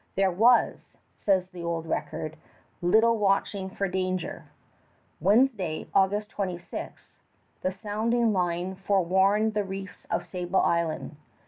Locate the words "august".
5.93-6.31